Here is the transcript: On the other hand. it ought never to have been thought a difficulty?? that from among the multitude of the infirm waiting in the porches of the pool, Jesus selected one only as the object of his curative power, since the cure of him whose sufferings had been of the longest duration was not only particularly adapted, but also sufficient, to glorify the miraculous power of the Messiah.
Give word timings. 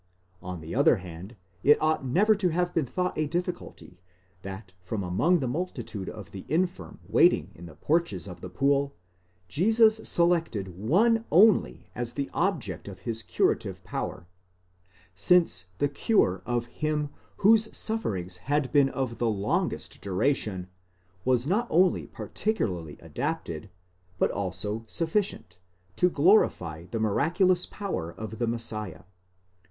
On 0.41 0.61
the 0.61 0.73
other 0.73 0.95
hand. 0.95 1.35
it 1.61 1.79
ought 1.79 2.03
never 2.03 2.33
to 2.33 2.49
have 2.49 2.73
been 2.73 2.87
thought 2.87 3.15
a 3.15 3.27
difficulty?? 3.27 3.99
that 4.41 4.73
from 4.81 5.03
among 5.03 5.41
the 5.41 5.47
multitude 5.47 6.09
of 6.09 6.31
the 6.31 6.43
infirm 6.49 6.97
waiting 7.07 7.51
in 7.53 7.67
the 7.67 7.75
porches 7.75 8.27
of 8.27 8.41
the 8.41 8.49
pool, 8.49 8.95
Jesus 9.47 9.97
selected 10.09 10.75
one 10.75 11.25
only 11.31 11.91
as 11.93 12.13
the 12.13 12.31
object 12.33 12.87
of 12.87 13.01
his 13.01 13.21
curative 13.21 13.83
power, 13.83 14.25
since 15.13 15.67
the 15.77 15.87
cure 15.87 16.41
of 16.47 16.65
him 16.65 17.09
whose 17.37 17.77
sufferings 17.77 18.37
had 18.37 18.71
been 18.71 18.89
of 18.89 19.19
the 19.19 19.29
longest 19.29 20.01
duration 20.01 20.67
was 21.23 21.45
not 21.45 21.67
only 21.69 22.07
particularly 22.07 22.97
adapted, 23.01 23.69
but 24.17 24.31
also 24.31 24.83
sufficient, 24.87 25.59
to 25.95 26.09
glorify 26.09 26.85
the 26.85 26.99
miraculous 26.99 27.67
power 27.67 28.09
of 28.09 28.39
the 28.39 28.47
Messiah. 28.47 29.03